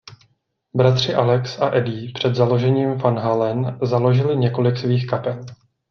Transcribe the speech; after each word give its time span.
Bratři 0.75 1.15
Alex 1.15 1.59
a 1.59 1.75
Eddie 1.75 2.11
před 2.13 2.35
založením 2.35 2.97
Van 2.97 3.19
Halen 3.19 3.79
založili 3.81 4.37
několik 4.37 4.77
svých 4.77 5.07
kapel. 5.07 5.41